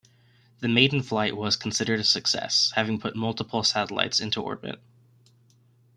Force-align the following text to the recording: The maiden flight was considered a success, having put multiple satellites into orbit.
The 0.61 0.67
maiden 0.67 1.03
flight 1.03 1.37
was 1.37 1.55
considered 1.55 1.99
a 1.99 2.03
success, 2.03 2.71
having 2.75 2.99
put 2.99 3.15
multiple 3.15 3.61
satellites 3.61 4.19
into 4.19 4.41
orbit. 4.41 4.81